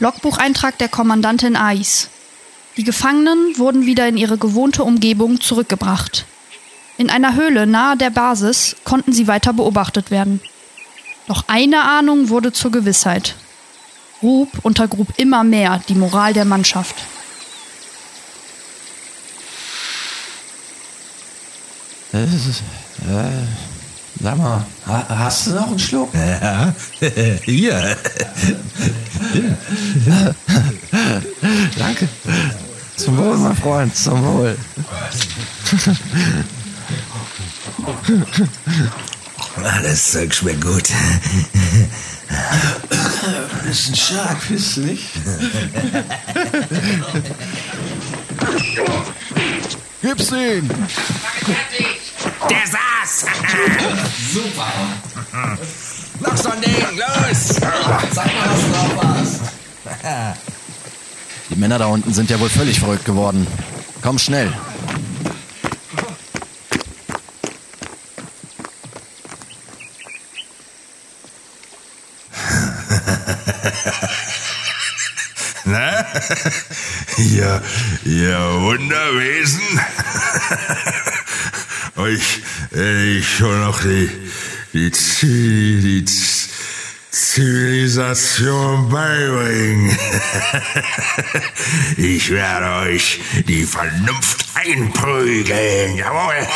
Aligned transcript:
Logbucheintrag 0.00 0.78
der 0.78 0.88
Kommandantin 0.88 1.56
Ais. 1.56 2.08
Die 2.78 2.84
Gefangenen 2.84 3.58
wurden 3.58 3.84
wieder 3.84 4.08
in 4.08 4.16
ihre 4.16 4.38
gewohnte 4.38 4.82
Umgebung 4.82 5.42
zurückgebracht. 5.42 6.24
In 6.96 7.10
einer 7.10 7.34
Höhle 7.34 7.66
nahe 7.66 7.98
der 7.98 8.08
Basis 8.08 8.76
konnten 8.84 9.12
sie 9.12 9.28
weiter 9.28 9.52
beobachtet 9.52 10.10
werden. 10.10 10.40
Doch 11.28 11.44
eine 11.48 11.82
Ahnung 11.82 12.30
wurde 12.30 12.52
zur 12.52 12.70
Gewissheit. 12.70 13.36
Rub 14.22 14.48
untergrub 14.62 15.08
immer 15.18 15.44
mehr 15.44 15.82
die 15.88 15.94
Moral 15.94 16.32
der 16.32 16.46
Mannschaft. 16.46 16.96
Das 22.12 22.22
ist, 22.22 22.62
äh, 23.06 24.22
sag 24.22 24.36
mal, 24.38 24.66
ha, 24.86 25.06
hast 25.10 25.46
du 25.46 25.50
noch 25.52 25.68
einen 25.68 25.78
Schluck? 25.78 26.12
Ja, 26.14 26.74
hier. 27.44 27.96
Danke. 31.78 32.08
Zum 32.96 33.16
Wohl, 33.16 33.36
mein 33.38 33.56
Freund, 33.56 33.96
zum 33.96 34.22
Wohl. 34.24 34.56
Das 39.82 40.12
Zeug 40.12 40.34
schmeckt 40.34 40.64
gut. 40.64 40.88
Das 43.66 43.78
ist 43.78 43.88
ein 43.88 43.96
Shark, 43.96 44.38
wisst 44.48 44.76
du 44.76 44.80
nicht? 44.82 45.08
Gib's 50.02 50.30
ihm! 50.32 50.68
Der 52.48 52.66
saß! 52.66 53.26
Super! 54.32 54.72
Noch 56.20 56.36
so 56.36 56.50
ein 56.50 56.60
Ding, 56.60 56.74
los! 56.96 57.48
Zeig 57.48 57.64
mal, 58.34 58.50
was 58.50 58.60
du 58.60 58.72
drauf 58.72 59.04
hast. 59.04 59.40
Die 61.48 61.56
Männer 61.56 61.78
da 61.78 61.86
unten 61.86 62.12
sind 62.12 62.28
ja 62.30 62.38
wohl 62.38 62.50
völlig 62.50 62.78
verrückt 62.78 63.04
geworden. 63.06 63.46
Komm 64.02 64.18
schnell. 64.18 64.52
Na? 75.64 76.04
Ihr, 77.16 77.62
ihr 78.04 78.38
Wunderwesen? 78.60 79.60
Euch, 81.96 82.42
äh, 82.74 83.18
ich 83.18 83.36
schon 83.36 83.60
noch 83.60 83.80
die, 83.82 84.08
die, 84.72 84.90
die 84.90 86.04
Zivilisation 87.10 88.88
beibringen. 88.88 89.96
Ich 91.96 92.30
werde 92.30 92.86
euch 92.88 93.20
die 93.46 93.64
Vernunft 93.64 94.44
einprügeln, 94.54 95.96
jawohl. 95.96 96.46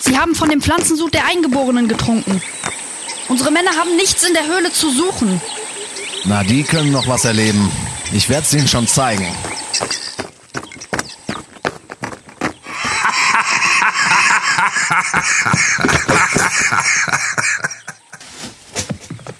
Sie 0.00 0.18
haben 0.18 0.34
von 0.34 0.48
dem 0.48 0.60
Pflanzensud 0.60 1.14
der 1.14 1.26
Eingeborenen 1.26 1.88
getrunken. 1.88 2.42
Unsere 3.28 3.50
Männer 3.50 3.70
haben 3.72 3.94
nichts 3.96 4.26
in 4.26 4.34
der 4.34 4.46
Höhle 4.46 4.72
zu 4.72 4.90
suchen. 4.90 5.40
Na, 6.24 6.42
die 6.42 6.62
können 6.64 6.90
noch 6.92 7.06
was 7.08 7.24
erleben. 7.24 7.70
Ich 8.12 8.28
werde 8.28 8.42
es 8.42 8.52
ihnen 8.54 8.68
schon 8.68 8.86
zeigen. 8.86 9.26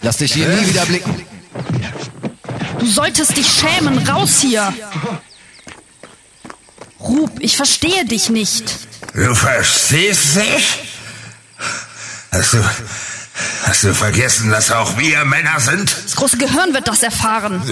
Lass 0.03 0.17
dich 0.17 0.33
hier 0.35 0.49
nie 0.49 0.67
wieder 0.67 0.85
blicken. 0.87 1.27
Du 2.79 2.87
solltest 2.87 3.37
dich 3.37 3.47
schämen. 3.47 4.07
Raus 4.09 4.41
hier. 4.41 4.73
Rub, 7.01 7.31
ich 7.41 7.57
verstehe 7.57 8.05
dich 8.05 8.29
nicht. 8.29 8.89
Du 9.15 9.35
verstehst 9.35 10.37
dich? 10.37 10.79
Hast 12.33 12.55
du, 12.55 12.65
hast 13.65 13.85
du 13.85 13.95
vergessen, 13.95 14.51
dass 14.51 14.71
auch 14.71 14.97
wir 14.99 15.25
Männer 15.25 15.61
sind? 15.61 15.95
Das 16.05 16.17
große 16.17 16.39
Gehirn 16.39 16.73
wird 16.73 16.89
das 16.89 17.03
erfahren. 17.03 17.63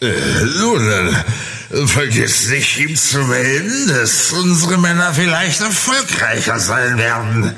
Äh, 0.00 0.12
nun, 0.58 0.88
dann 0.88 1.24
vergiss 1.70 2.48
nicht, 2.48 2.78
ihm 2.78 2.96
zu 2.96 3.18
melden, 3.18 3.88
dass 3.88 4.32
unsere 4.32 4.78
Männer 4.78 5.12
vielleicht 5.12 5.60
erfolgreicher 5.60 6.58
sein 6.58 6.98
werden 6.98 7.54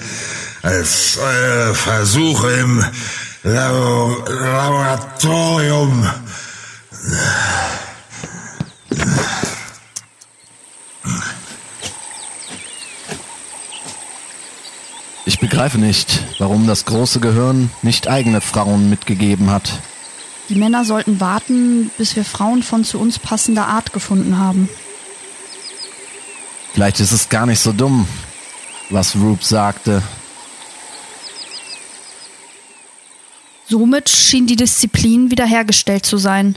als 0.63 1.17
eure 1.19 1.75
Versuche 1.75 2.51
im 2.53 2.85
Labo 3.43 4.25
Laboratorium. 4.29 6.11
Ich 15.25 15.39
begreife 15.39 15.79
nicht, 15.79 16.25
warum 16.39 16.67
das 16.67 16.85
große 16.85 17.21
Gehirn 17.21 17.71
nicht 17.83 18.09
eigene 18.09 18.41
Frauen 18.41 18.91
mitgegeben 18.91 19.51
hat. 19.51 19.81
Die 20.51 20.57
Männer 20.57 20.85
sollten 20.85 21.21
warten, 21.21 21.93
bis 21.97 22.17
wir 22.17 22.25
Frauen 22.25 22.65
von 22.65 22.83
zu 22.83 22.99
uns 22.99 23.21
passender 23.21 23.69
Art 23.69 23.93
gefunden 23.93 24.37
haben. 24.37 24.69
Vielleicht 26.73 26.99
ist 26.99 27.13
es 27.13 27.29
gar 27.29 27.47
nicht 27.47 27.61
so 27.61 27.73
dumm, 27.73 28.07
was 28.91 29.15
Rube 29.15 29.45
sagte. 29.45 30.03
Somit 33.69 34.09
schien 34.09 34.49
die 34.49 34.57
Disziplin 34.57 35.31
wiederhergestellt 35.31 36.05
zu 36.05 36.17
sein. 36.17 36.57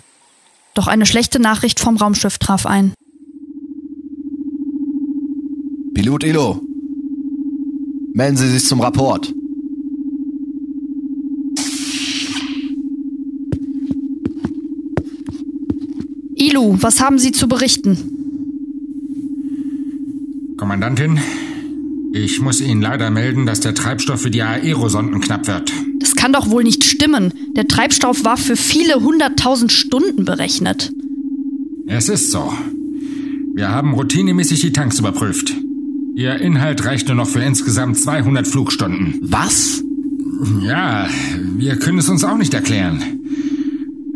Doch 0.73 0.87
eine 0.87 1.05
schlechte 1.05 1.39
Nachricht 1.39 1.79
vom 1.79 1.95
Raumschiff 1.95 2.39
traf 2.39 2.65
ein. 2.65 2.93
Pilot 5.93 6.23
Elo, 6.23 6.61
melden 8.13 8.37
Sie 8.37 8.49
sich 8.49 8.65
zum 8.65 8.81
Rapport. 8.81 9.31
Ilu, 16.43 16.77
was 16.81 16.99
haben 16.99 17.19
Sie 17.19 17.31
zu 17.31 17.47
berichten? 17.47 17.97
Kommandantin, 20.57 21.19
ich 22.11 22.41
muss 22.41 22.59
Ihnen 22.59 22.81
leider 22.81 23.09
melden, 23.09 23.45
dass 23.45 23.61
der 23.61 23.73
Treibstoff 23.73 24.21
für 24.21 24.29
die 24.29 24.41
Aerosonden 24.41 25.21
knapp 25.21 25.47
wird. 25.47 25.71
Das 25.99 26.15
kann 26.15 26.33
doch 26.33 26.49
wohl 26.49 26.63
nicht 26.63 26.83
stimmen. 26.83 27.33
Der 27.55 27.67
Treibstoff 27.67 28.25
war 28.25 28.35
für 28.35 28.57
viele 28.57 28.95
hunderttausend 28.95 29.71
Stunden 29.71 30.25
berechnet. 30.25 30.91
Es 31.87 32.09
ist 32.09 32.31
so. 32.31 32.51
Wir 33.55 33.69
haben 33.69 33.93
routinemäßig 33.93 34.59
die 34.59 34.73
Tanks 34.73 34.99
überprüft. 34.99 35.53
Ihr 36.15 36.35
Inhalt 36.35 36.83
reicht 36.85 37.07
nur 37.07 37.15
noch 37.15 37.29
für 37.29 37.41
insgesamt 37.41 37.97
200 37.97 38.45
Flugstunden. 38.45 39.19
Was? 39.21 39.81
Ja, 40.61 41.07
wir 41.57 41.77
können 41.77 41.99
es 41.99 42.09
uns 42.09 42.25
auch 42.25 42.37
nicht 42.37 42.53
erklären. 42.53 43.22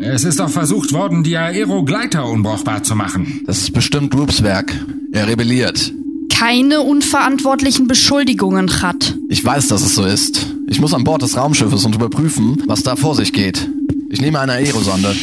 Es 0.00 0.22
ist 0.22 0.40
auch 0.40 0.48
versucht 0.48 0.92
worden, 0.92 1.24
die 1.24 1.36
Aero-Gleiter 1.36 2.24
unbrauchbar 2.24 2.84
zu 2.84 2.94
machen. 2.94 3.40
Das 3.46 3.58
ist 3.58 3.72
bestimmt 3.72 4.14
Rubes 4.14 4.44
Werk. 4.44 4.72
Er 5.10 5.26
rebelliert. 5.26 5.92
Keine 6.32 6.82
unverantwortlichen 6.82 7.88
Beschuldigungen, 7.88 8.68
Chat. 8.68 9.18
Ich 9.28 9.44
weiß, 9.44 9.66
dass 9.66 9.82
es 9.82 9.96
so 9.96 10.04
ist. 10.04 10.54
Ich 10.68 10.80
muss 10.80 10.94
an 10.94 11.02
Bord 11.02 11.22
des 11.22 11.36
Raumschiffes 11.36 11.84
und 11.84 11.96
überprüfen, 11.96 12.62
was 12.66 12.84
da 12.84 12.94
vor 12.94 13.16
sich 13.16 13.32
geht. 13.32 13.68
Ich 14.08 14.20
nehme 14.20 14.38
eine 14.38 14.52
Aerosonde. 14.52 15.16